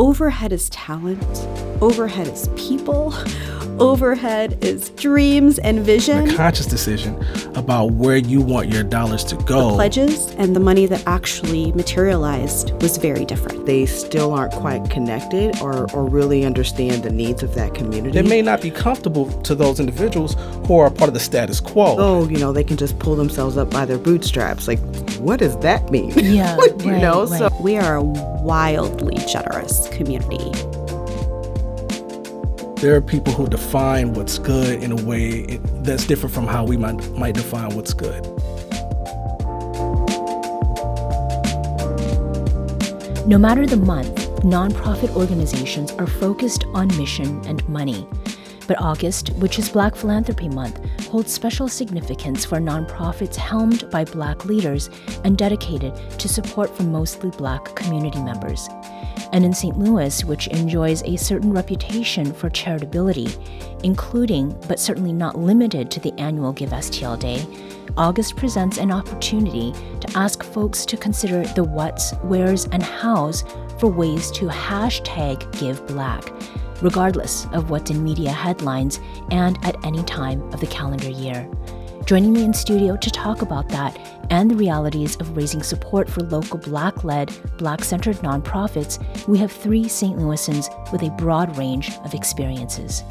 [0.00, 1.48] Overhead is talent,
[1.82, 3.12] overhead is people.
[3.80, 6.30] Overhead is dreams and vision.
[6.30, 7.14] A conscious decision
[7.54, 9.70] about where you want your dollars to go.
[9.70, 13.66] The pledges and the money that actually materialized was very different.
[13.66, 18.18] They still aren't quite connected or, or really understand the needs of that community.
[18.18, 20.34] It may not be comfortable to those individuals
[20.66, 21.94] who are part of the status quo.
[21.98, 24.66] Oh, you know, they can just pull themselves up by their bootstraps.
[24.66, 24.80] Like,
[25.18, 26.10] what does that mean?
[26.18, 26.56] Yeah.
[26.80, 27.38] you right, know, right.
[27.38, 30.50] so we are wildly generous community.
[32.80, 36.76] There are people who define what's good in a way that's different from how we
[36.76, 38.24] might, might define what's good.
[43.26, 48.06] No matter the month, nonprofit organizations are focused on mission and money.
[48.68, 54.44] But August, which is Black Philanthropy Month, holds special significance for nonprofits helmed by Black
[54.44, 54.88] leaders
[55.24, 58.68] and dedicated to support from mostly Black community members.
[59.32, 59.78] And in St.
[59.78, 63.30] Louis, which enjoys a certain reputation for charitability,
[63.84, 67.46] including but certainly not limited to the annual Give STL Day,
[67.96, 73.44] August presents an opportunity to ask folks to consider the what's, where's, and how's
[73.78, 76.32] for ways to hashtag Give Black,
[76.80, 81.48] regardless of what's in media headlines and at any time of the calendar year.
[82.04, 86.20] Joining me in studio to talk about that and the realities of raising support for
[86.22, 90.18] local Black led, Black centered nonprofits, we have three St.
[90.18, 93.02] Louisans with a broad range of experiences.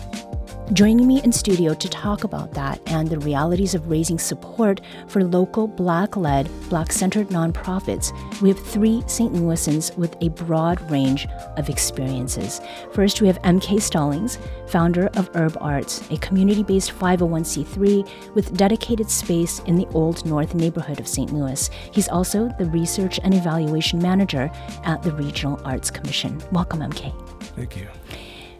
[0.73, 5.23] Joining me in studio to talk about that and the realities of raising support for
[5.23, 9.31] local Black led, Black centered nonprofits, we have three St.
[9.31, 12.59] Louisans with a broad range of experiences.
[12.92, 19.59] First, we have MK Stallings, founder of UrbArts, a community based 501c3 with dedicated space
[19.59, 21.31] in the Old North neighborhood of St.
[21.31, 21.69] Louis.
[21.93, 24.52] He's also the research and evaluation manager
[24.83, 26.42] at the Regional Arts Commission.
[26.52, 27.13] Welcome, MK.
[27.55, 27.87] Thank you.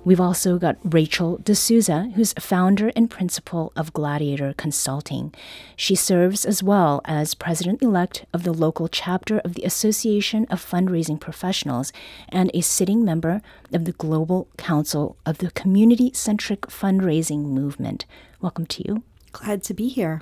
[0.08, 5.34] We've also got Rachel D'Souza, who's founder and principal of Gladiator Consulting.
[5.76, 10.66] She serves as well as president elect of the local chapter of the Association of
[10.66, 11.92] Fundraising Professionals
[12.30, 13.42] and a sitting member
[13.74, 18.06] of the Global Council of the Community Centric Fundraising Movement.
[18.40, 19.04] Welcome to you.
[19.34, 20.22] Glad to be here.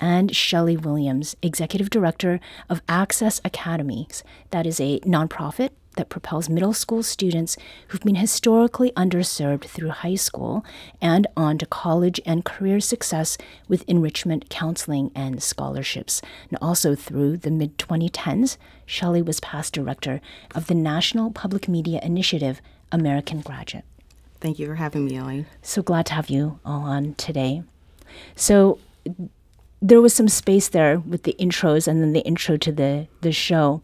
[0.00, 4.24] And Shelly Williams, executive director of Access Academies.
[4.48, 7.56] That is a nonprofit that propels middle school students
[7.88, 10.64] who've been historically underserved through high school
[11.00, 13.36] and on to college and career success
[13.68, 16.22] with enrichment counseling and scholarships.
[16.48, 18.56] And also through the mid 2010s,
[18.86, 20.20] Shelly was past director
[20.54, 22.62] of the National Public Media Initiative
[22.92, 23.84] American Graduate.
[24.40, 25.46] Thank you for having me, Elaine.
[25.62, 27.62] So glad to have you all on today.
[28.34, 28.78] So
[29.80, 33.32] there was some space there with the intros and then the intro to the, the
[33.32, 33.82] show.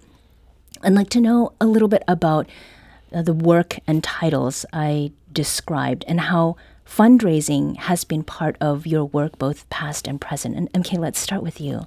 [0.82, 2.48] I'd like to know a little bit about
[3.12, 6.56] uh, the work and titles I described and how
[6.87, 10.56] fundraising has been part of your work, both past and present.
[10.56, 11.87] And MK, let's start with you.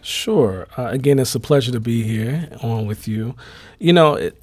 [0.00, 0.68] Sure.
[0.78, 3.34] Uh, again, it's a pleasure to be here on with you.
[3.78, 4.42] You know, it,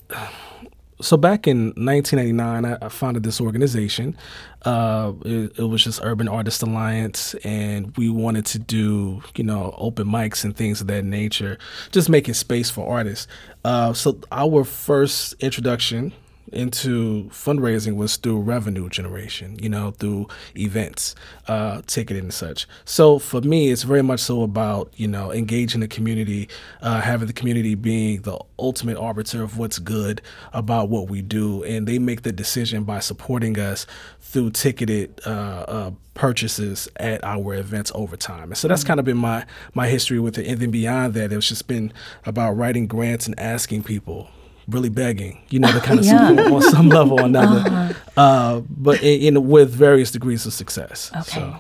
[1.03, 4.17] so back in 1989, I, I founded this organization.
[4.63, 9.75] Uh, it, it, was just Urban Artist Alliance, and we wanted to do, you know,
[9.77, 11.57] open mics and things of that nature,
[11.91, 13.27] just making space for artists.
[13.65, 16.13] Uh, so our first introduction
[16.51, 21.15] into fundraising was through revenue generation, you know, through events,
[21.47, 22.67] uh, ticketing and such.
[22.85, 26.49] So for me, it's very much so about, you know, engaging the community,
[26.81, 30.21] uh, having the community being the ultimate arbiter of what's good
[30.51, 31.63] about what we do.
[31.63, 33.87] And they make the decision by supporting us
[34.19, 35.29] through ticketed uh,
[35.67, 38.51] uh purchases at our events over time.
[38.51, 40.45] And so that's kind of been my, my history with it.
[40.45, 41.91] And then beyond that, it's just been
[42.25, 44.29] about writing grants and asking people
[44.67, 46.29] really begging, you know, to kind of yeah.
[46.29, 47.93] support on some level or another, uh-huh.
[48.17, 51.11] uh, but in, in, with various degrees of success.
[51.13, 51.39] Okay.
[51.39, 51.57] So.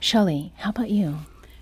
[0.00, 1.18] Shelly, how about you?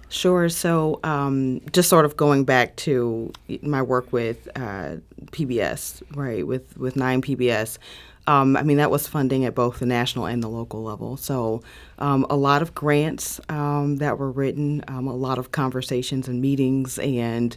[0.08, 0.48] Sure.
[0.48, 3.32] So, um, just sort of going back to
[3.62, 4.96] my work with uh,
[5.32, 7.78] PBS, right, with, with 9 PBS.
[8.26, 11.16] Um, I mean, that was funding at both the national and the local level.
[11.16, 11.62] So,
[11.98, 16.40] um, a lot of grants um, that were written, um, a lot of conversations and
[16.40, 17.56] meetings, and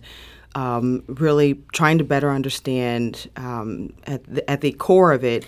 [0.58, 5.48] um, really trying to better understand um, at, the, at the core of it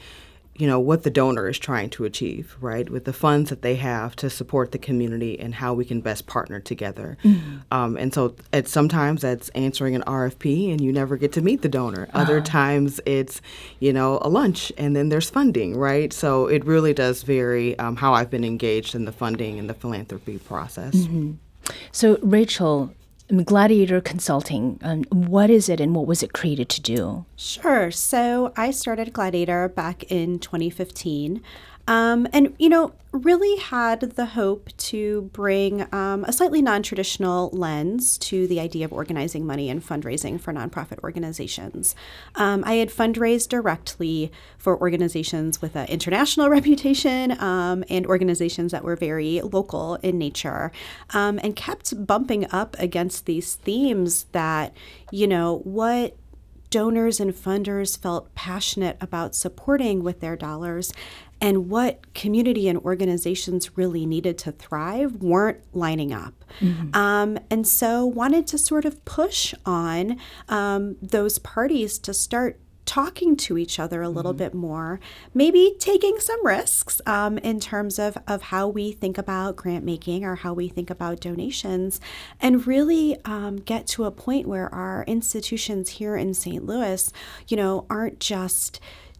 [0.55, 3.75] you know what the donor is trying to achieve right with the funds that they
[3.75, 7.57] have to support the community and how we can best partner together mm-hmm.
[7.71, 11.63] um, and so at sometimes that's answering an rfp and you never get to meet
[11.63, 12.45] the donor other uh-huh.
[12.45, 13.41] times it's
[13.79, 17.95] you know a lunch and then there's funding right so it really does vary um,
[17.95, 21.31] how i've been engaged in the funding and the philanthropy process mm-hmm.
[21.93, 22.93] so rachel
[23.29, 27.25] Gladiator Consulting, um, what is it and what was it created to do?
[27.35, 27.91] Sure.
[27.91, 31.41] So I started Gladiator back in 2015.
[31.89, 37.49] Um, and, you know, really had the hope to bring um, a slightly non traditional
[37.49, 41.95] lens to the idea of organizing money and fundraising for nonprofit organizations.
[42.35, 48.83] Um, I had fundraised directly for organizations with an international reputation um, and organizations that
[48.83, 50.71] were very local in nature
[51.15, 54.75] um, and kept bumping up against these themes that,
[55.11, 56.15] you know, what
[56.69, 60.93] donors and funders felt passionate about supporting with their dollars
[61.41, 66.45] and what community and organizations really needed to thrive weren't lining up.
[66.59, 66.95] Mm-hmm.
[66.95, 72.59] Um, and so wanted to sort of push on um, those parties to start
[72.89, 74.39] talking to each other a little mm-hmm.
[74.39, 74.99] bit more,
[75.31, 80.25] maybe taking some risks um, in terms of, of how we think about grant making
[80.25, 82.01] or how we think about donations,
[82.41, 86.65] and really um, get to a point where our institutions here in St.
[86.65, 87.13] Louis,
[87.47, 88.79] you know, aren't just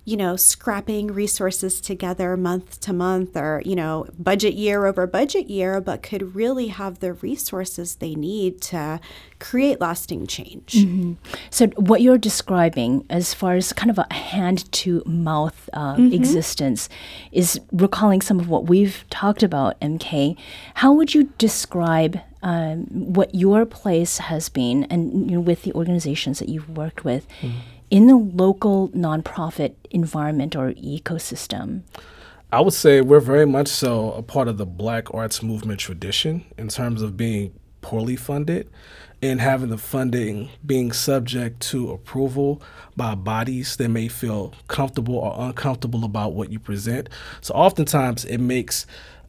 [0.10, 5.52] you know, scrapping resources together month to month or, you know, budget year over budget
[5.52, 9.00] year, but could really have the resources they need to
[9.38, 10.74] create lasting change.
[10.74, 11.14] Mm-hmm.
[11.52, 16.12] So, what you're describing as far as kind of a hand to mouth uh, mm-hmm.
[16.12, 16.90] existence
[17.32, 20.36] is recalling some of what we've talked about, MK.
[20.74, 25.74] How would you describe um, what your place has been and you know, with the
[25.74, 27.28] organizations that you've worked with?
[27.42, 31.82] Mm-hmm in the local nonprofit environment or ecosystem?
[32.52, 36.46] I would say we're very much so a part of the black arts movement tradition
[36.58, 38.70] in terms of being poorly funded
[39.22, 42.62] and having the funding being subject to approval
[42.96, 47.10] by bodies that may feel comfortable or uncomfortable about what you present.
[47.42, 48.86] So oftentimes it makes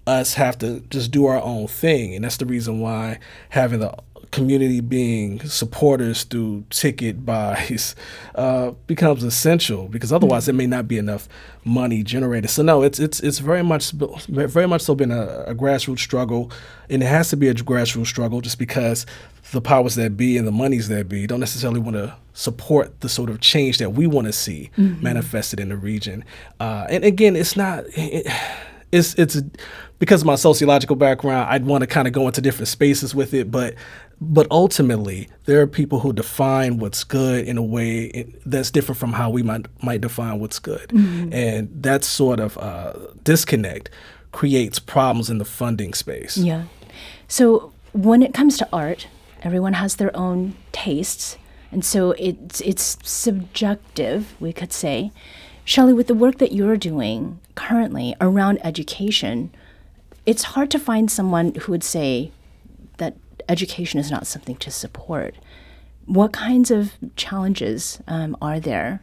[0.06, 2.14] us have to just do our own thing.
[2.14, 3.18] And that's the reason why
[3.50, 3.94] having the
[4.30, 7.94] community being supporters through ticket buys
[8.34, 11.28] uh, becomes essential because otherwise there may not be enough
[11.64, 12.50] money generated.
[12.50, 16.50] So no, it's it's it's very much very much so been a, a grassroots struggle,
[16.88, 19.06] and it has to be a grassroots struggle just because
[19.52, 23.08] the powers that be and the monies that be don't necessarily want to support the
[23.08, 25.02] sort of change that we want to see mm-hmm.
[25.02, 26.24] manifested in the region.
[26.60, 27.84] Uh, and again, it's not.
[27.96, 28.26] It,
[28.92, 29.40] it's it's
[30.00, 33.34] because of my sociological background, I'd want to kind of go into different spaces with
[33.34, 33.74] it, but
[34.20, 39.14] but ultimately, there are people who define what's good in a way that's different from
[39.14, 41.32] how we might might define what's good, mm-hmm.
[41.32, 42.92] and that sort of uh,
[43.24, 43.88] disconnect
[44.32, 46.36] creates problems in the funding space.
[46.36, 46.64] Yeah.
[47.28, 49.08] So when it comes to art,
[49.42, 51.38] everyone has their own tastes,
[51.72, 55.12] and so it's it's subjective, we could say.
[55.64, 59.50] Shelly, with the work that you're doing currently around education,
[60.26, 62.32] it's hard to find someone who would say
[62.96, 63.14] that
[63.50, 65.34] education is not something to support.
[66.06, 69.00] What kinds of challenges um, are there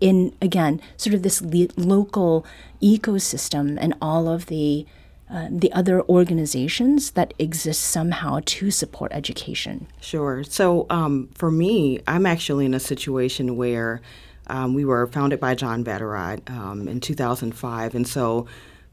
[0.00, 2.46] in, again, sort of this le- local
[2.82, 4.86] ecosystem and all of the
[5.32, 9.86] uh, the other organizations that exist somehow to support education?
[10.00, 10.42] Sure.
[10.42, 14.00] So um, for me, I'm actually in a situation where
[14.48, 18.46] um, we were founded by John Vatterott um, in 2005, and so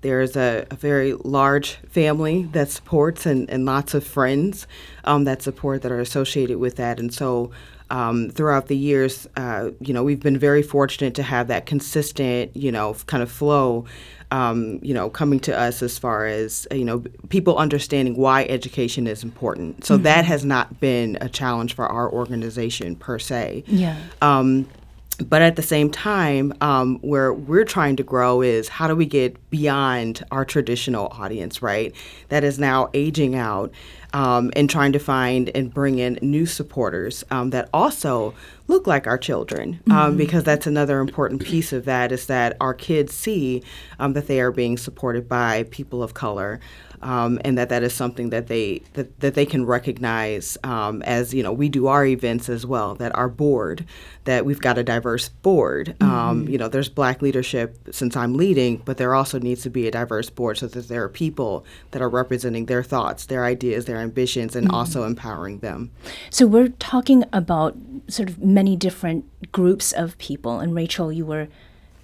[0.07, 4.65] there's a, a, very large family that supports and, and lots of friends
[5.03, 6.97] um, that support that are associated with that.
[6.97, 7.51] And so
[7.89, 12.55] um, throughout the years, uh, you know, we've been very fortunate to have that consistent,
[12.55, 13.83] you know, kind of flow,
[14.31, 19.07] um, you know, coming to us as far as, you know, people understanding why education
[19.07, 19.83] is important.
[19.83, 20.03] So mm-hmm.
[20.03, 23.65] that has not been a challenge for our organization per se.
[23.67, 23.97] Yeah.
[24.21, 24.69] Um,
[25.17, 29.05] but at the same time, um, where we're trying to grow is how do we
[29.05, 31.95] get beyond our traditional audience, right?
[32.29, 33.71] That is now aging out
[34.13, 38.33] um, and trying to find and bring in new supporters um, that also
[38.67, 40.17] look like our children, um, mm-hmm.
[40.17, 43.63] because that's another important piece of that is that our kids see
[44.00, 46.59] um, that they are being supported by people of color
[47.01, 51.33] um, and that that is something that they that, that they can recognize um, as
[51.33, 53.86] you know we do our events as well that our board
[54.25, 56.51] that we've got a diverse board um, mm-hmm.
[56.51, 59.91] you know there's black leadership since i'm leading but there also needs to be a
[59.91, 63.97] diverse board so that there are people that are representing their thoughts their ideas their
[63.97, 64.75] ambitions and mm-hmm.
[64.75, 65.91] also empowering them
[66.29, 67.75] so we're talking about
[68.07, 71.47] sort of many different groups of people and rachel you were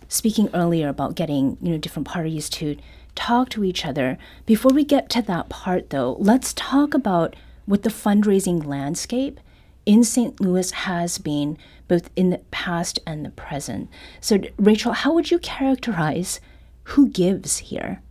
[0.07, 2.77] speaking earlier about getting you know different parties to
[3.15, 4.17] talk to each other.
[4.45, 9.39] Before we get to that part, though, let's talk about what the fundraising landscape
[9.86, 10.39] in St.
[10.39, 11.57] Louis has been
[11.88, 13.89] both in the past and the present.
[14.22, 16.39] So, Rachel, how would you characterize
[16.86, 18.01] who gives here?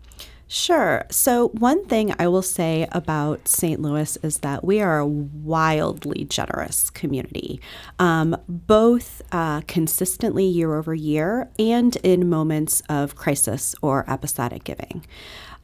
[0.54, 1.06] Sure.
[1.10, 3.80] So, one thing I will say about St.
[3.80, 7.58] Louis is that we are a wildly generous community,
[7.98, 15.06] um, both uh, consistently year over year and in moments of crisis or episodic giving.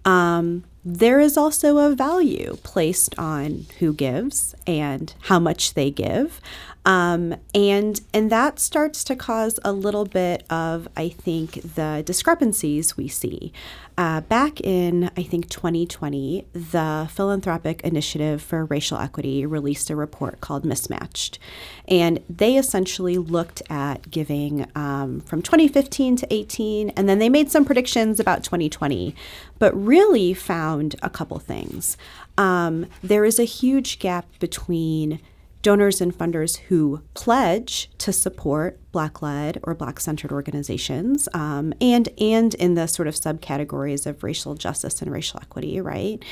[0.07, 6.41] Um, there is also a value placed on who gives and how much they give.
[6.89, 12.97] Um, and and that starts to cause a little bit of, I think, the discrepancies
[12.97, 13.53] we see.
[13.99, 20.41] Uh, back in, I think, 2020, the Philanthropic Initiative for Racial Equity released a report
[20.41, 21.41] called Mismatched.
[21.89, 27.51] And they essentially looked at giving um, from 2015 to 18, and then they made
[27.51, 29.17] some predictions about 2020,
[29.59, 30.68] but really found
[31.03, 31.97] a couple things.
[32.37, 35.21] Um, there is a huge gap between
[35.63, 42.75] donors and funders who pledge to support Black-led or Black-centered organizations, um, and and in
[42.75, 46.23] the sort of subcategories of racial justice and racial equity, right?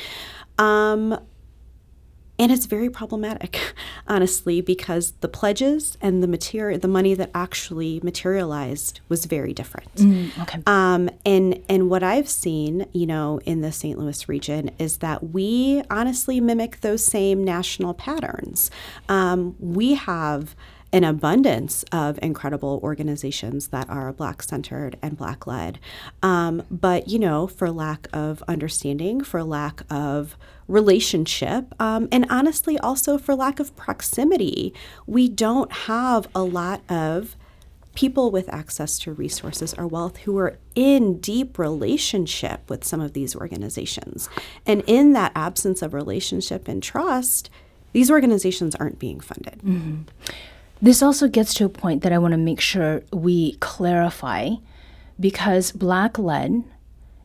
[0.58, 1.18] Um,
[2.38, 3.74] and it's very problematic,
[4.06, 9.94] honestly, because the pledges and the material, the money that actually materialized was very different.
[9.96, 10.62] Mm, okay.
[10.66, 13.98] Um, and and what I've seen, you know, in the St.
[13.98, 18.70] Louis region is that we honestly mimic those same national patterns.
[19.08, 20.54] Um, we have
[20.92, 25.78] an abundance of incredible organizations that are Black centered and Black led.
[26.22, 30.36] Um, but, you know, for lack of understanding, for lack of
[30.68, 34.72] relationship, um, and honestly also for lack of proximity,
[35.06, 37.36] we don't have a lot of
[37.94, 43.14] people with access to resources or wealth who are in deep relationship with some of
[43.14, 44.28] these organizations.
[44.66, 47.50] And in that absence of relationship and trust,
[47.92, 49.60] these organizations aren't being funded.
[49.64, 50.02] Mm-hmm.
[50.80, 54.50] This also gets to a point that I want to make sure we clarify
[55.18, 56.64] because black led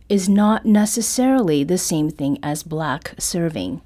[0.07, 3.81] is not necessarily the same thing as black serving.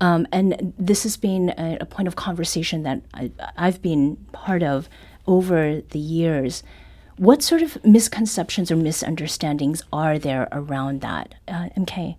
[0.00, 4.62] Um, and this has been a, a, point of conversation that I, I've been part
[4.62, 4.88] of
[5.26, 6.62] over the years.
[7.16, 12.16] What sort of misconceptions or misunderstandings are there around that, uh, MK?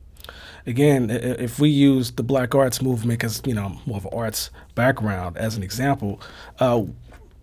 [0.66, 4.50] Again, if we use the black arts movement as you know more of an arts
[4.76, 6.22] background as an example,
[6.60, 6.84] uh,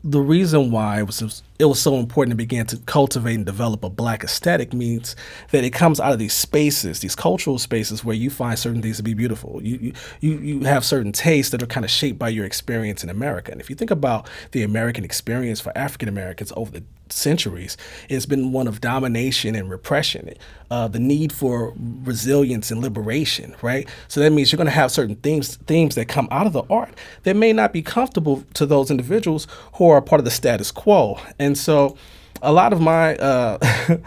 [0.05, 3.85] the reason why it was it was so important to begin to cultivate and develop
[3.85, 5.15] a black aesthetic means
[5.53, 8.97] that it comes out of these spaces, these cultural spaces where you find certain things
[8.97, 9.63] to be beautiful.
[9.63, 13.11] You you you have certain tastes that are kind of shaped by your experience in
[13.11, 13.53] America.
[13.53, 17.77] And if you think about the American experience for African Americans over the centuries,
[18.09, 20.35] it's been one of domination and repression,
[20.71, 23.89] uh, the need for resilience and liberation, right?
[24.09, 26.65] So that means you're going to have certain themes themes that come out of the
[26.71, 30.71] art that may not be comfortable to those individuals who are part of the status
[30.71, 31.21] quo.
[31.39, 31.97] And so,
[32.43, 33.59] a lot of my uh,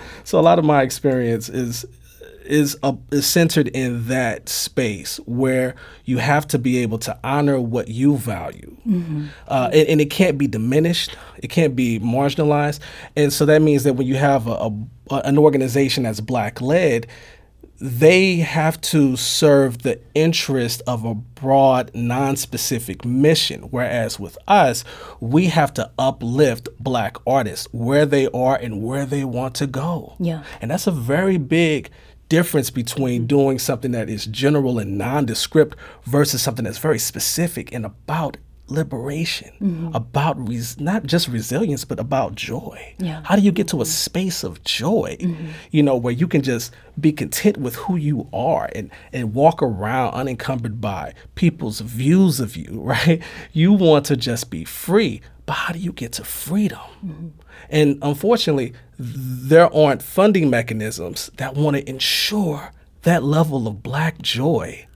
[0.23, 1.85] so a lot of my experience is
[2.45, 5.75] is a, is centered in that space where
[6.05, 9.25] you have to be able to honor what you value, mm-hmm.
[9.47, 11.17] uh, and, and, it can't be diminished.
[11.39, 12.79] It can't be marginalized,
[13.15, 14.71] and so that means that when you have a, a
[15.23, 17.07] an organization that's black led,
[17.79, 23.63] they have to serve the interest of a broad, non-specific mission.
[23.63, 24.83] Whereas with us,
[25.19, 30.15] we have to uplift black artists where they are and where they want to go.
[30.19, 30.43] Yeah.
[30.61, 31.89] And that's a very big
[32.29, 33.27] difference between mm-hmm.
[33.27, 39.51] doing something that is general and nondescript versus something that's very specific and about liberation,
[39.61, 39.95] mm-hmm.
[39.95, 42.95] about res- not just resilience, but about joy.
[42.97, 43.21] Yeah.
[43.23, 45.47] How do you get to a space of joy, mm-hmm.
[45.71, 49.61] you know, where you can just be content with who you are and, and walk
[49.61, 53.21] around unencumbered by people's views of you, right?
[53.53, 56.79] You want to just be free, but how do you get to freedom?
[57.05, 57.27] Mm-hmm.
[57.69, 62.71] And unfortunately, there aren't funding mechanisms that want to ensure
[63.03, 64.87] that level of black joy.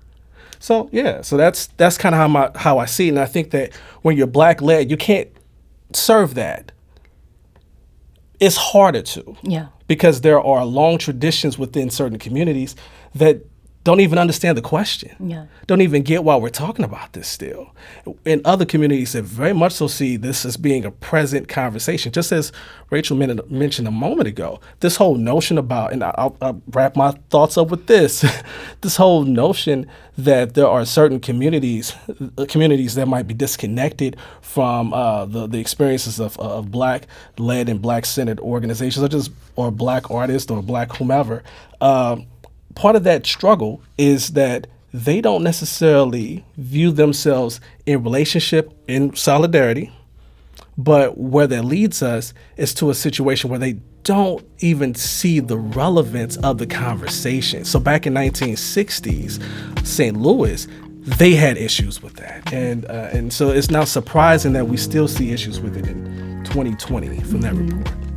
[0.59, 3.25] So yeah, so that's that's kind of how my how I see it, and I
[3.25, 5.29] think that when you're black led, you can't
[5.93, 6.71] serve that.
[8.39, 12.75] It's harder to, yeah, because there are long traditions within certain communities
[13.15, 13.45] that
[13.89, 15.15] don't even understand the question.
[15.19, 15.47] Yeah.
[15.65, 17.73] Don't even get why we're talking about this still.
[18.23, 22.31] In other communities that very much so see this as being a present conversation, just
[22.31, 22.51] as
[22.91, 24.59] Rachel mentioned a moment ago.
[24.81, 28.23] This whole notion about, and I'll, I'll wrap my thoughts up with this,
[28.81, 31.95] this whole notion that there are certain communities,
[32.37, 37.07] uh, communities that might be disconnected from uh, the the experiences of, of black
[37.39, 41.41] led and black centered organizations, or just or black artists or black whomever.
[41.81, 42.27] Um,
[42.79, 49.91] part of that struggle is that they don't necessarily view themselves in relationship in solidarity
[50.77, 55.57] but where that leads us is to a situation where they don't even see the
[55.57, 57.65] relevance of the conversation.
[57.65, 60.67] So back in 1960s st louis
[61.01, 62.53] they had issues with that.
[62.53, 66.45] And uh, and so it's now surprising that we still see issues with it in
[66.45, 68.08] 2020 from that report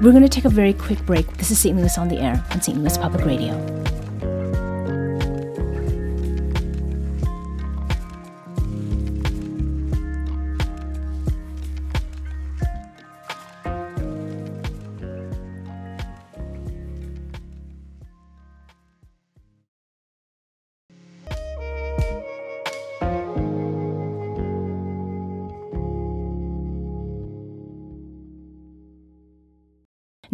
[0.00, 1.26] We're going to take a very quick break.
[1.36, 1.76] This is St.
[1.76, 2.78] Louis on the Air on St.
[2.78, 3.54] Louis Public Radio.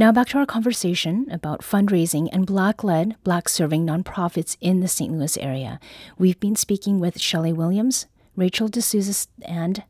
[0.06, 4.86] Now, back to our conversation about fundraising and Black led, Black serving nonprofits in the
[4.86, 5.12] St.
[5.12, 5.80] Louis area.
[6.16, 9.82] We've been speaking with Shelly Williams, Rachel D'Souza, and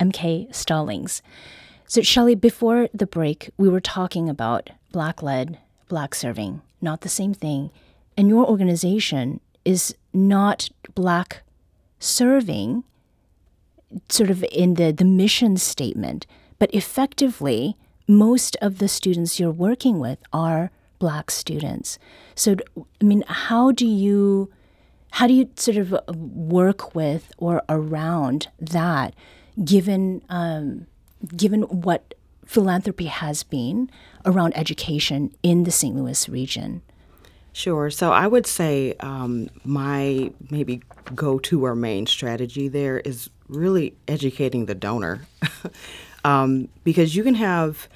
[0.00, 1.22] MK Stallings.
[1.86, 7.08] So, Shelly, before the break, we were talking about Black led, Black serving, not the
[7.08, 7.70] same thing.
[8.16, 11.44] And your organization is not Black
[12.00, 12.82] serving,
[14.08, 16.26] sort of in the, the mission statement,
[16.58, 17.76] but effectively,
[18.08, 21.98] most of the students you're working with are black students.
[22.34, 22.56] So,
[23.00, 24.50] I mean, how do you
[25.12, 29.14] how do you sort of uh, work with or around that,
[29.64, 30.86] given um,
[31.36, 33.90] given what philanthropy has been
[34.24, 35.94] around education in the St.
[35.94, 36.82] Louis region?
[37.52, 37.90] Sure.
[37.90, 40.82] So I would say um, my maybe
[41.14, 45.22] go to or main strategy there is really educating the donor.
[46.28, 47.88] um, because you can have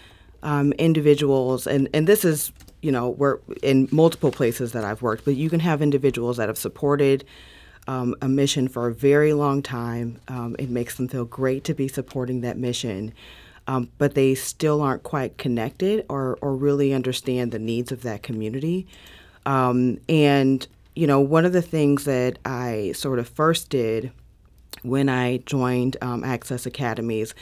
[0.43, 5.25] um, individuals, and, and this is, you know, we're in multiple places that I've worked,
[5.25, 7.25] but you can have individuals that have supported
[7.87, 10.19] um, a mission for a very long time.
[10.29, 13.13] Um, it makes them feel great to be supporting that mission,
[13.67, 18.23] um, but they still aren't quite connected or, or really understand the needs of that
[18.23, 18.87] community.
[19.45, 24.11] Um, and, you know, one of the things that I sort of first did
[24.83, 27.35] when I joined Access Academies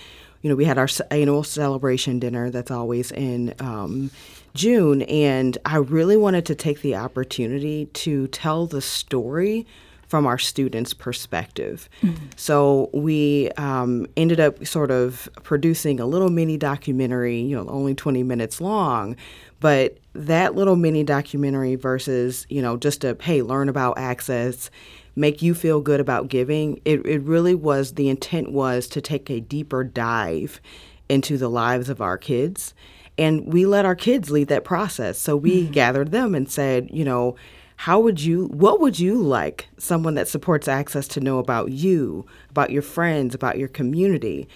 [0.42, 4.10] you know, we had our annual celebration dinner that's always in um,
[4.54, 9.66] June, and I really wanted to take the opportunity to tell the story
[10.10, 11.88] from our students' perspective.
[12.02, 12.26] Mm-hmm.
[12.34, 17.94] So we um, ended up sort of producing a little mini documentary, you know, only
[17.94, 19.14] 20 minutes long,
[19.60, 24.68] but that little mini documentary versus, you know, just a, hey, learn about access
[25.16, 26.80] make you feel good about giving.
[26.84, 30.60] It, it really was the intent was to take a deeper dive
[31.08, 32.74] into the lives of our kids.
[33.18, 35.18] And we let our kids lead that process.
[35.18, 35.72] So we mm-hmm.
[35.72, 37.36] gathered them and said, you know,
[37.76, 42.26] how would you what would you like someone that supports access to know about you,
[42.50, 44.46] about your friends, about your community?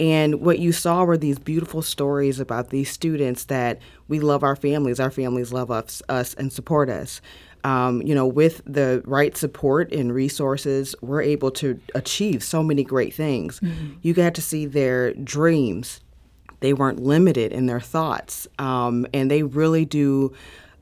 [0.00, 4.56] And what you saw were these beautiful stories about these students that we love our
[4.56, 7.20] families, our families love us, us and support us
[7.64, 12.84] um, you know, with the right support and resources, we're able to achieve so many
[12.84, 13.58] great things.
[13.60, 13.94] Mm-hmm.
[14.02, 16.00] You got to see their dreams.
[16.60, 18.46] They weren't limited in their thoughts.
[18.58, 20.34] Um, and they really do,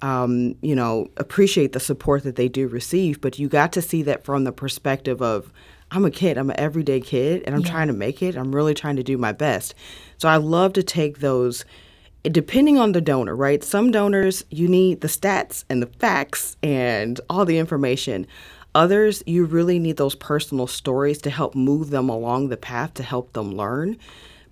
[0.03, 3.21] um, you know, appreciate the support that they do receive.
[3.21, 5.53] But you got to see that from the perspective of,
[5.93, 7.71] I'm a kid, I'm an everyday kid, and I'm yeah.
[7.71, 8.37] trying to make it.
[8.37, 9.75] I'm really trying to do my best.
[10.19, 11.65] So I love to take those
[12.25, 13.65] depending on the donor, right?
[13.65, 18.27] Some donors, you need the stats and the facts and all the information.
[18.75, 23.03] Others, you really need those personal stories to help move them along the path to
[23.03, 23.99] help them learn.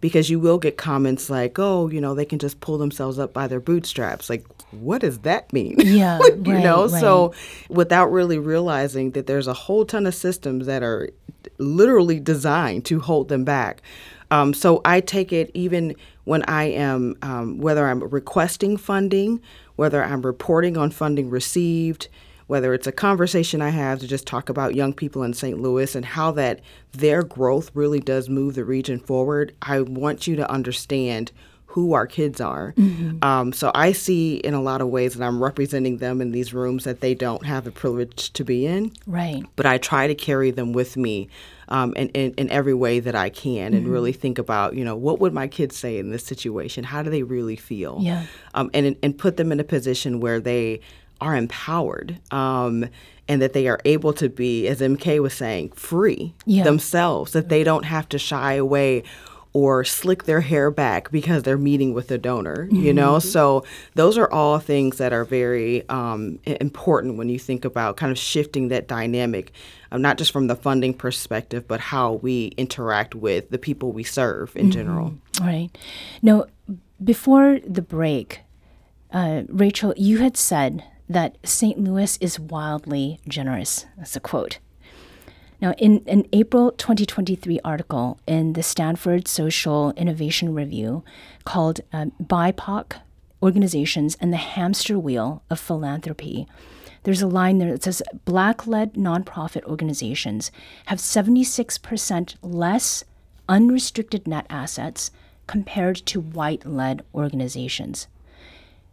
[0.00, 3.35] Because you will get comments like, oh, you know, they can just pull themselves up
[3.35, 4.30] by their bootstraps.
[4.30, 5.76] Like, what does that mean?
[5.78, 6.18] Yeah.
[6.22, 7.00] you right, know, right.
[7.00, 7.35] so
[7.68, 11.11] without really realizing that there's a whole ton of systems that are
[11.59, 13.83] literally designed to hold them back.
[14.31, 19.40] Um, so I take it even when I am, um, whether I'm requesting funding,
[19.77, 22.09] whether I'm reporting on funding received,
[22.47, 25.61] whether it's a conversation I have to just talk about young people in St.
[25.61, 26.61] Louis and how that
[26.93, 31.33] their growth really does move the region forward, I want you to understand
[31.70, 32.72] who our kids are.
[32.76, 33.22] Mm-hmm.
[33.24, 36.52] Um, so I see in a lot of ways that I'm representing them in these
[36.52, 38.92] rooms that they don't have the privilege to be in.
[39.06, 39.44] Right.
[39.54, 41.28] But I try to carry them with me
[41.68, 44.96] um, in, in, in every way that I can and really think about, you know,
[44.96, 46.83] what would my kids say in this situation?
[46.83, 47.98] How do they really feel?
[48.00, 48.26] Yeah.
[48.54, 50.80] Um, and, and put them in a position where they
[51.20, 52.87] are empowered um,
[53.28, 56.64] and that they are able to be, as MK was saying, free Yeah.
[56.64, 59.04] themselves, that they don't have to shy away
[59.52, 63.18] or slick their hair back because they're meeting with a donor, you know?
[63.18, 68.12] So those are all things that are very um, important when you think about kind
[68.12, 69.52] of shifting that dynamic,
[69.90, 74.04] um, not just from the funding perspective, but how we interact with the people we
[74.04, 75.14] serve in general.
[75.40, 75.70] Right.
[76.22, 76.46] Now,
[77.02, 78.40] before the break,
[79.12, 81.76] uh, Rachel, you had said that St.
[81.76, 83.86] Louis is wildly generous.
[83.96, 84.58] That's a quote.
[85.61, 91.05] Now, in an April 2023 article in the Stanford Social Innovation Review
[91.44, 92.94] called um, BIPOC
[93.42, 96.46] Organizations and the Hamster Wheel of Philanthropy,
[97.03, 100.51] there's a line there that says Black led nonprofit organizations
[100.87, 103.05] have 76% less
[103.49, 105.11] unrestricted net assets
[105.46, 108.07] compared to white led organizations.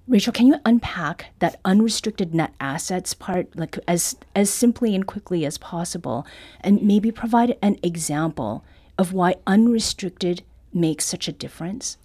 [0.07, 5.45] Rachel, can you unpack that unrestricted net assets part like as as simply and quickly
[5.45, 6.25] as possible
[6.61, 8.63] and maybe provide an example
[8.97, 10.43] of why unrestricted
[10.73, 11.97] makes such a difference?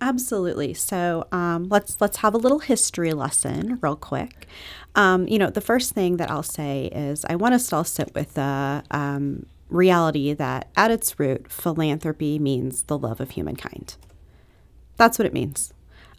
[0.00, 0.72] Absolutely.
[0.72, 4.46] So um, let's let's have a little history lesson real quick.
[4.94, 7.84] Um, you know, the first thing that I'll say is I want us to all
[7.84, 13.96] sit with the um, reality that at its root, philanthropy means the love of humankind.
[14.96, 15.74] That's what it means.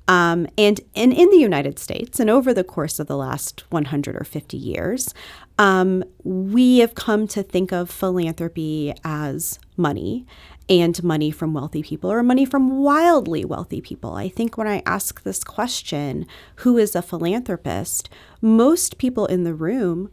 [0.07, 4.15] Um, and, and in the United States, and over the course of the last 100
[4.15, 5.13] or 50 years,
[5.57, 10.25] um, we have come to think of philanthropy as money
[10.67, 14.13] and money from wealthy people or money from wildly wealthy people.
[14.13, 16.25] I think when I ask this question,
[16.57, 18.09] who is a philanthropist,
[18.41, 20.09] most people in the room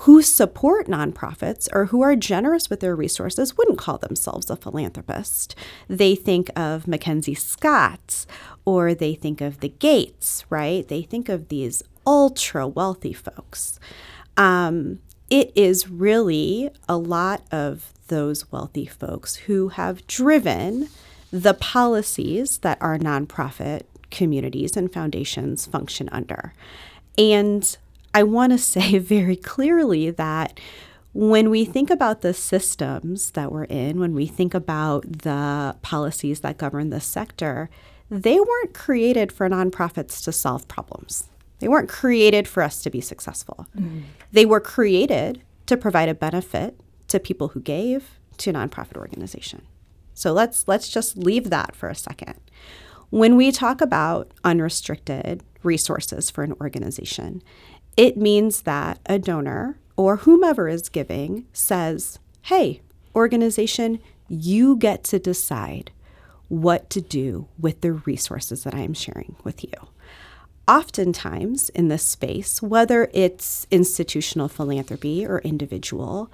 [0.00, 5.54] who support nonprofits or who are generous with their resources wouldn't call themselves a philanthropist.
[5.88, 8.26] They think of Mackenzie Scott
[8.66, 10.86] or they think of the Gates, right?
[10.86, 13.80] They think of these ultra wealthy folks.
[14.36, 14.98] Um,
[15.30, 20.88] it is really a lot of those wealthy folks who have driven
[21.32, 26.52] the policies that our nonprofit communities and foundations function under.
[27.18, 27.76] And
[28.14, 30.60] I want to say very clearly that
[31.12, 36.40] when we think about the systems that we're in, when we think about the policies
[36.40, 37.70] that govern the sector,
[38.10, 41.28] they weren't created for nonprofits to solve problems.
[41.58, 43.66] They weren't created for us to be successful.
[43.76, 44.00] Mm-hmm.
[44.32, 49.62] They were created to provide a benefit to people who gave to a nonprofit organization.
[50.14, 52.34] So let's let's just leave that for a second.
[53.10, 57.42] When we talk about unrestricted resources for an organization,
[57.96, 62.82] it means that a donor or whomever is giving says, "Hey,
[63.14, 65.90] organization, you get to decide
[66.48, 69.72] what to do with the resources that I am sharing with you."
[70.68, 76.28] Oftentimes in this space, whether it's institutional philanthropy or individual,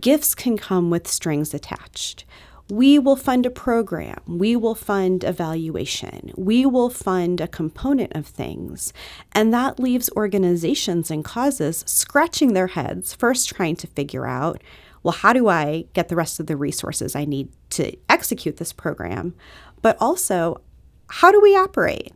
[0.00, 2.24] gifts can come with strings attached.
[2.70, 4.20] We will fund a program.
[4.26, 6.32] We will fund evaluation.
[6.36, 8.92] We will fund a component of things.
[9.32, 14.60] And that leaves organizations and causes scratching their heads, first trying to figure out
[15.08, 18.74] well, how do I get the rest of the resources I need to execute this
[18.74, 19.34] program?
[19.80, 20.60] But also,
[21.08, 22.12] how do we operate?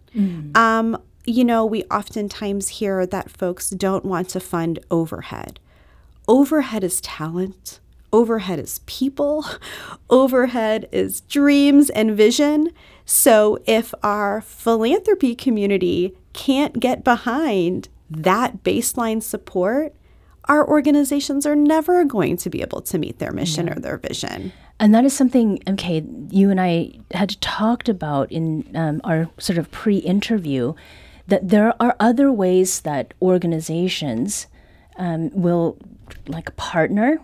[0.54, 5.58] Um, you know, we oftentimes hear that folks don't want to fund overhead.
[6.28, 7.80] Overhead is talent,
[8.12, 9.46] overhead is people,
[10.10, 12.72] overhead is dreams and vision.
[13.06, 19.94] So if our philanthropy community can't get behind that baseline support,
[20.46, 24.52] our organizations are never going to be able to meet their mission or their vision.
[24.80, 29.58] And that is something, MK, you and I had talked about in um, our sort
[29.58, 30.74] of pre interview
[31.28, 34.48] that there are other ways that organizations
[34.96, 35.78] um, will
[36.26, 37.20] like partner,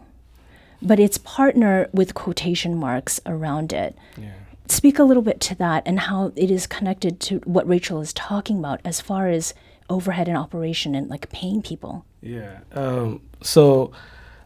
[0.81, 3.97] but it's partner with quotation marks around it.
[4.69, 8.13] Speak a little bit to that and how it is connected to what Rachel is
[8.13, 9.55] talking about as far as
[9.91, 12.05] overhead and operation and like paying people.
[12.21, 12.61] Yeah.
[12.73, 13.93] Um, so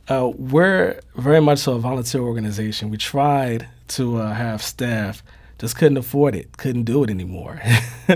[0.08, 2.90] uh, we're very much so a volunteer organization.
[2.90, 5.22] We tried to uh, have staff,
[5.58, 7.60] just couldn't afford it, couldn't do it anymore.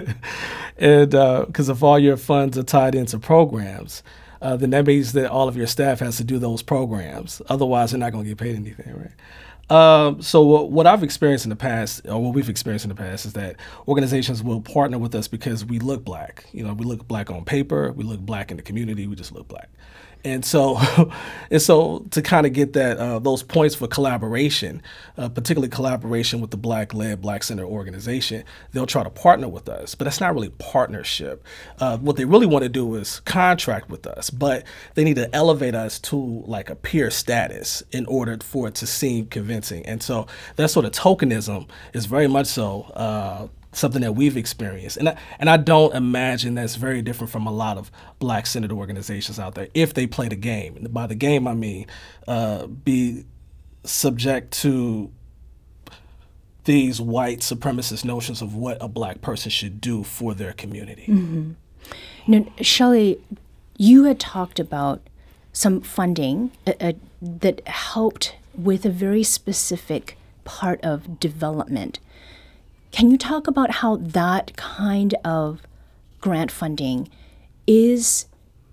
[0.79, 4.03] and because if all your funds are tied into programs,
[4.43, 7.41] uh, then that means that all of your staff has to do those programs.
[7.49, 9.11] Otherwise, they're not going to get paid anything, right?
[9.69, 12.95] Um, so what, what I've experienced in the past, or what we've experienced in the
[12.95, 13.57] past, is that
[13.89, 16.47] organizations will partner with us because we look black.
[16.53, 19.33] You know, we look black on paper, we look black in the community, we just
[19.33, 19.69] look black.
[20.27, 20.77] And so,
[21.53, 24.83] and so to kind of get that uh, those points for collaboration,
[25.17, 29.95] uh, particularly collaboration with the Black-led, Black-centered organization, they'll try to partner with us.
[29.95, 31.45] But that's not really partnership.
[31.79, 35.33] Uh, what they really want to do is contract with us, but they need to
[35.33, 39.87] elevate us to like a peer status in order for it to seem convincing.
[39.87, 44.97] And so that sort of tokenism is very much so uh, something that we've experienced.
[44.97, 48.73] And I, and I don't imagine that's very different from a lot of black centered
[48.73, 50.77] organizations out there if they play the game.
[50.77, 51.87] And by the game, I mean
[52.27, 53.25] uh, be
[53.85, 55.11] subject to
[56.65, 61.07] these white supremacist notions of what a black person should do for their community.
[61.09, 61.53] Mm-hmm.
[62.27, 63.21] Now, Shelly,
[63.77, 65.01] you had talked about
[65.53, 72.01] some funding uh, uh, that helped with a very specific part of development.
[72.97, 75.61] Can you talk about how that kind of
[76.19, 77.11] grant funding
[77.67, 78.25] is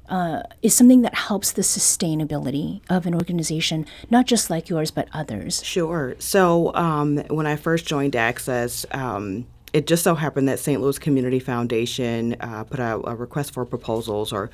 [0.07, 5.09] uh, is something that helps the sustainability of an organization, not just like yours, but
[5.11, 5.61] others?
[5.65, 6.15] Sure.
[6.19, 10.79] So um, when I first joined Access, um, it just so happened that St.
[10.79, 14.49] Louis Community Foundation uh, put out a request for proposals or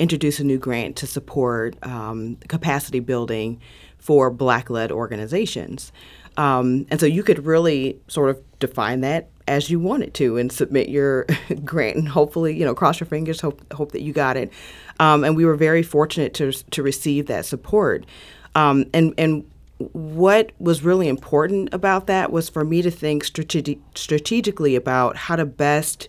[0.00, 3.60] introduced a new grant to support um, capacity building
[3.98, 5.92] for Black led organizations.
[6.36, 10.50] Um, and so you could really sort of define that as you wanted to and
[10.52, 11.26] submit your
[11.64, 14.52] grant and hopefully, you know, cross your fingers, hope, hope that you got it.
[15.00, 18.06] Um, and we were very fortunate to, to receive that support.
[18.54, 19.44] Um, and, and
[19.92, 25.36] what was really important about that was for me to think strategi- strategically about how
[25.36, 26.08] to best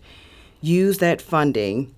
[0.62, 1.94] use that funding,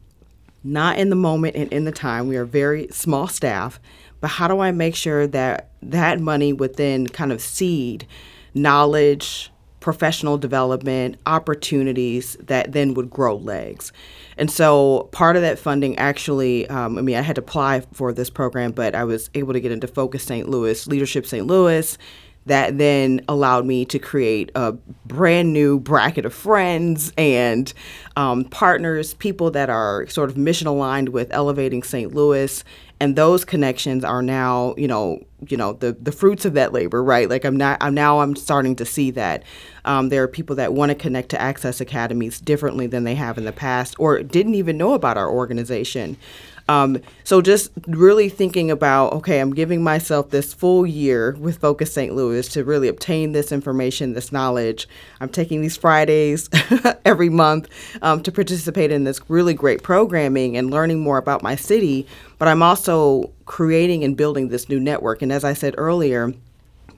[0.63, 2.27] not in the moment and in the time.
[2.27, 3.79] We are very small staff,
[4.21, 8.07] but how do I make sure that that money would then kind of seed
[8.55, 9.51] knowledge,
[9.85, 13.91] professional development, opportunities that then would grow legs.
[14.35, 18.11] And so part of that funding actually, um, I mean, I had to apply for
[18.11, 20.49] this program, but I was able to get into Focus St.
[20.49, 21.45] Louis, Leadership St.
[21.45, 21.99] Louis.
[22.47, 24.73] That then allowed me to create a
[25.05, 27.73] brand new bracket of friends and
[28.15, 32.13] um, partners, people that are sort of mission aligned with elevating St.
[32.13, 32.63] Louis
[33.05, 37.03] and those connections are now you know you know the the fruits of that labor
[37.03, 37.29] right?
[37.29, 39.43] Like i'm not i'm now i'm starting to see that
[39.85, 43.37] um, there are people that want to connect to access academies differently than they have
[43.37, 46.17] in the past or didn't even know about our organization
[46.67, 51.93] um, so just really thinking about, okay, I'm giving myself this full year with Focus
[51.93, 52.15] St.
[52.15, 54.87] Louis to really obtain this information, this knowledge.
[55.19, 56.49] I'm taking these Fridays
[57.05, 57.69] every month
[58.01, 62.07] um, to participate in this really great programming and learning more about my city.
[62.39, 65.21] But I'm also creating and building this new network.
[65.21, 66.33] And as I said earlier,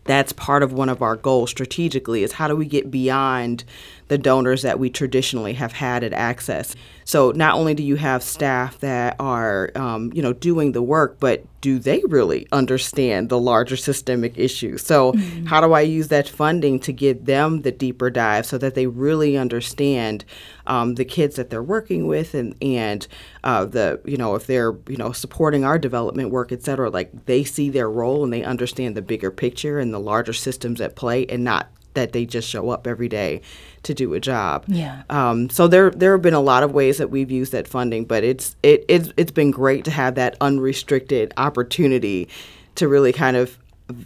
[0.06, 3.65] that's part of one of our goals strategically is how do we get beyond
[4.08, 8.22] the donors that we traditionally have had at access so not only do you have
[8.22, 13.39] staff that are um, you know doing the work but do they really understand the
[13.39, 15.46] larger systemic issues so mm-hmm.
[15.46, 18.88] how do i use that funding to give them the deeper dive so that they
[18.88, 20.24] really understand
[20.67, 23.08] um, the kids that they're working with and and
[23.43, 27.26] uh, the you know if they're you know supporting our development work et cetera like
[27.26, 30.96] they see their role and they understand the bigger picture and the larger systems at
[30.96, 33.41] play and not that they just show up every day
[33.83, 34.63] to do a job.
[34.67, 35.03] Yeah.
[35.10, 38.05] Um, so there there have been a lot of ways that we've used that funding,
[38.05, 42.29] but it's it it's, it's been great to have that unrestricted opportunity
[42.75, 43.57] to really kind of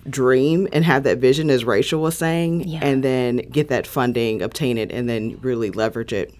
[0.10, 2.80] dream and have that vision as Rachel was saying yeah.
[2.82, 6.34] and then get that funding, obtain it and then really leverage it.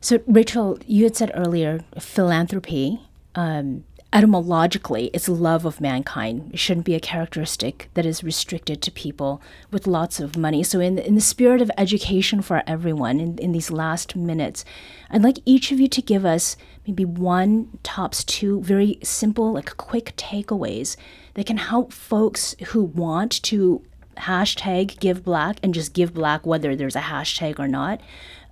[0.00, 3.00] So Rachel, you had said earlier philanthropy
[3.34, 6.50] um, etymologically, it's love of mankind.
[6.52, 10.62] It shouldn't be a characteristic that is restricted to people with lots of money.
[10.62, 14.64] So, in, in the spirit of education for everyone, in, in these last minutes,
[15.10, 19.76] I'd like each of you to give us maybe one, tops two, very simple, like
[19.76, 20.96] quick takeaways
[21.34, 23.82] that can help folks who want to
[24.16, 28.00] hashtag give black and just give black whether there's a hashtag or not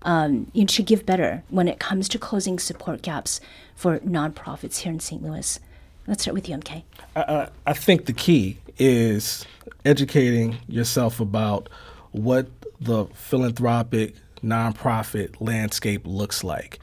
[0.02, 3.40] um, you should give better when it comes to closing support gaps
[3.74, 5.22] for nonprofits here in St.
[5.22, 5.58] Louis.
[6.06, 6.82] Let's start with you, MK.
[7.16, 9.44] I, I think the key is
[9.84, 11.68] educating yourself about
[12.12, 12.48] what
[12.80, 16.78] the philanthropic nonprofit landscape looks like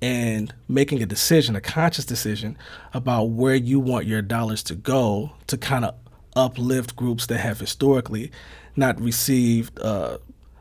[0.00, 2.56] and making a decision, a conscious decision
[2.94, 5.94] about where you want your dollars to go to kind of
[6.36, 8.30] uplift groups that have historically
[8.76, 10.18] not received uh,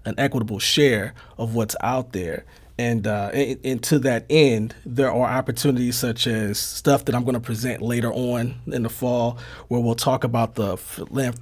[0.08, 2.46] an equitable share of what's out there.
[2.80, 7.24] And, uh, and, and, to that end, there are opportunities such as stuff that I'm
[7.24, 10.76] going to present later on in the fall, where we'll talk about the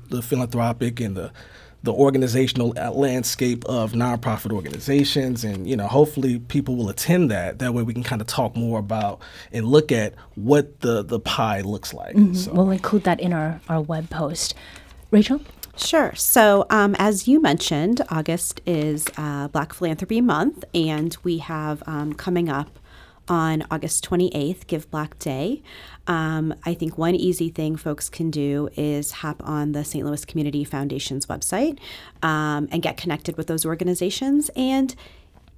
[0.09, 1.33] the philanthropic and the
[1.85, 7.59] the organizational uh, landscape of nonprofit organizations, and you know, hopefully people will attend that.
[7.59, 9.21] That way, we can kind of talk more about
[9.53, 12.15] and look at what the the pie looks like.
[12.15, 12.33] Mm-hmm.
[12.33, 12.53] So.
[12.53, 14.55] We'll include that in our our web post.
[15.11, 15.39] Rachel.
[15.77, 16.15] Sure.
[16.15, 22.13] So, um, as you mentioned, August is uh, Black Philanthropy Month, and we have um,
[22.13, 22.79] coming up
[23.27, 25.61] on August 28th, Give Black Day.
[26.07, 30.05] Um, I think one easy thing folks can do is hop on the St.
[30.05, 31.79] Louis Community Foundation's website
[32.21, 34.95] um, and get connected with those organizations and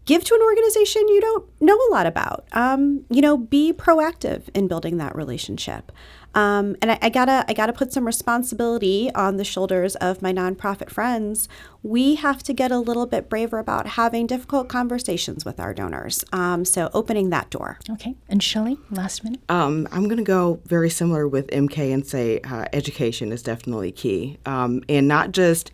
[0.08, 2.48] give to an organization you don't know a lot about.
[2.54, 5.92] Um, you know, be proactive in building that relationship.
[6.34, 10.32] Um, and I, I, gotta I gotta put some responsibility on the shoulders of my
[10.32, 11.50] nonprofit friends.
[11.82, 16.24] We have to get a little bit braver about having difficult conversations with our donors.
[16.32, 17.80] Um, so opening that door.
[17.90, 18.16] Okay.
[18.30, 19.42] And Shelly, last minute.
[19.50, 24.38] Um, I'm gonna go very similar with MK and say uh, education is definitely key,
[24.46, 25.72] um, and not just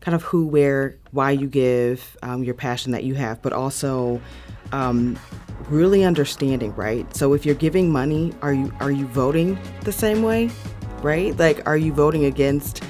[0.00, 4.20] kind of who, where, why you give, um, your passion that you have, but also
[4.72, 5.18] um,
[5.68, 7.14] really understanding, right?
[7.14, 10.50] So if you're giving money, are you are you voting the same way,
[11.02, 11.36] right?
[11.38, 12.82] Like, are you voting against?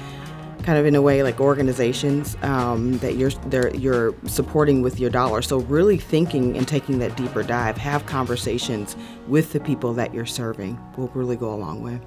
[0.63, 3.31] kind of in a way like organizations um, that you're
[3.73, 5.41] you're supporting with your dollar.
[5.41, 8.95] So really thinking and taking that deeper dive, have conversations
[9.27, 11.99] with the people that you're serving will really go a long way.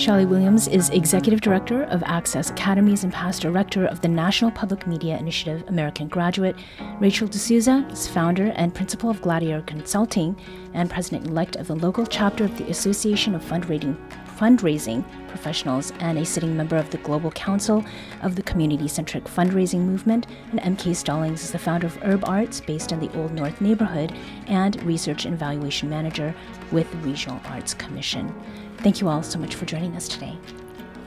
[0.00, 4.86] Shelly Williams is Executive Director of Access Academies and past Director of the National Public
[4.86, 6.56] Media Initiative American Graduate.
[7.00, 10.40] Rachel D'Souza is founder and principal of Gladiator Consulting
[10.72, 13.94] and president elect of the local chapter of the Association of Fundraising,
[14.38, 17.84] Fundraising Professionals and a sitting member of the Global Council
[18.22, 20.26] of the Community Centric Fundraising Movement.
[20.50, 24.14] And MK Stallings is the founder of UrbArts, based in the Old North neighborhood,
[24.46, 26.34] and research and evaluation manager
[26.72, 28.34] with the Regional Arts Commission.
[28.82, 30.36] Thank you all so much for joining us today.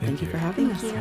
[0.00, 0.26] Thank you.
[0.26, 0.92] you for having Thank us.
[0.92, 1.00] You.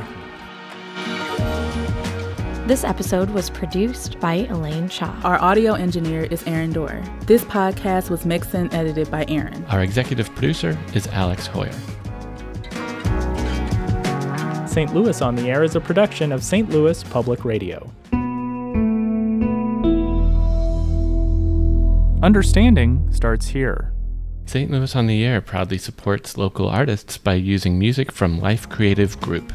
[2.67, 5.19] This episode was produced by Elaine Cha.
[5.23, 7.03] Our audio engineer is Aaron Dorr.
[7.25, 9.65] This podcast was mixed and edited by Aaron.
[9.65, 11.73] Our executive producer is Alex Heuer.
[14.67, 14.93] St.
[14.93, 16.69] Louis on the Air is a production of St.
[16.69, 17.91] Louis Public Radio.
[22.23, 23.91] Understanding starts here.
[24.45, 24.69] St.
[24.69, 29.51] Louis on the Air proudly supports local artists by using music from Life Creative Group.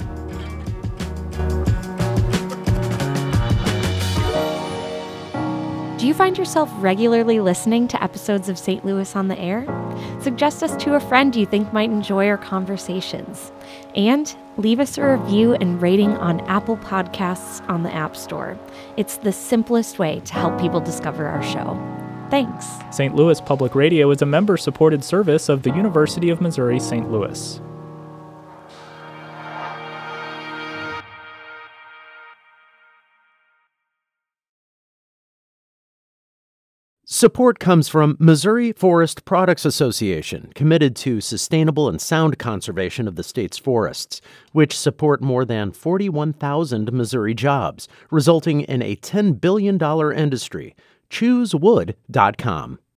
[5.98, 8.84] Do you find yourself regularly listening to episodes of St.
[8.84, 9.66] Louis on the Air?
[10.20, 13.52] Suggest us to a friend you think might enjoy our conversations.
[13.94, 18.58] And leave us a review and rating on Apple Podcasts on the App Store.
[18.96, 21.76] It's the simplest way to help people discover our show.
[22.30, 22.66] Thanks.
[22.90, 23.14] St.
[23.14, 27.10] Louis Public Radio is a member supported service of the University of Missouri St.
[27.10, 27.60] Louis.
[37.10, 43.24] Support comes from Missouri Forest Products Association, committed to sustainable and sound conservation of the
[43.24, 44.20] state's forests,
[44.52, 49.82] which support more than 41,000 Missouri jobs, resulting in a $10 billion
[50.16, 50.76] industry.
[51.10, 52.78] ChooseWood.com.